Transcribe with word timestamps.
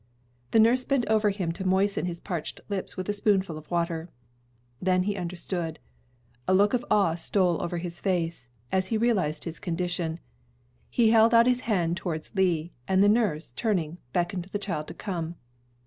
The 0.49 0.57
nurse 0.57 0.83
bent 0.83 1.05
over 1.09 1.29
him 1.29 1.51
to 1.51 1.63
moisten 1.63 2.07
his 2.07 2.19
parched 2.19 2.59
lips 2.69 2.97
with 2.97 3.07
a 3.07 3.13
spoonful 3.13 3.55
of 3.55 3.69
water. 3.69 4.09
Then 4.81 5.03
he 5.03 5.15
understood. 5.15 5.77
A 6.47 6.55
look 6.55 6.73
of 6.73 6.83
awe 6.89 7.13
stole 7.13 7.61
over 7.61 7.77
his 7.77 7.99
face, 8.01 8.49
as 8.71 8.87
he 8.87 8.97
realized 8.97 9.43
his 9.43 9.59
condition. 9.59 10.19
He 10.89 11.11
held 11.11 11.33
his 11.45 11.61
hand 11.61 11.91
out 11.91 11.97
towards 11.97 12.33
Lee, 12.33 12.71
and 12.87 13.03
the 13.03 13.09
nurse, 13.09 13.53
turning, 13.53 13.99
beckoned 14.11 14.45
the 14.45 14.57
child 14.57 14.87
to 14.87 14.95
come. 14.95 15.35